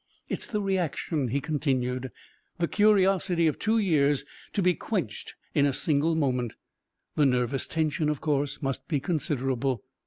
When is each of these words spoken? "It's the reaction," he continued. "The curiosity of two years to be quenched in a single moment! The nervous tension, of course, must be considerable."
"It's 0.29 0.47
the 0.47 0.61
reaction," 0.63 1.27
he 1.27 1.39
continued. 1.39 2.09
"The 2.57 2.67
curiosity 2.67 3.45
of 3.45 3.59
two 3.59 3.77
years 3.77 4.25
to 4.53 4.63
be 4.63 4.73
quenched 4.73 5.35
in 5.53 5.67
a 5.67 5.73
single 5.73 6.15
moment! 6.15 6.55
The 7.15 7.27
nervous 7.27 7.67
tension, 7.67 8.09
of 8.09 8.19
course, 8.19 8.63
must 8.63 8.87
be 8.87 8.99
considerable." 8.99 9.83